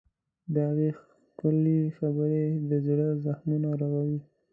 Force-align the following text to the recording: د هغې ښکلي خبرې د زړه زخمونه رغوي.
د 0.53 0.55
هغې 0.67 0.89
ښکلي 0.99 1.79
خبرې 1.97 2.43
د 2.69 2.71
زړه 2.87 3.07
زخمونه 3.25 3.69
رغوي. 3.81 4.19